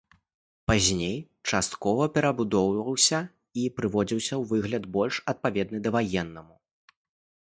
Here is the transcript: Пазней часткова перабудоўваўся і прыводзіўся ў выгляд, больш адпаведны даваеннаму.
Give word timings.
Пазней 0.69 1.17
часткова 1.49 2.07
перабудоўваўся 2.15 3.19
і 3.63 3.67
прыводзіўся 3.81 4.33
ў 4.41 4.55
выгляд, 4.55 4.83
больш 4.97 5.15
адпаведны 5.35 5.83
даваеннаму. 5.89 6.55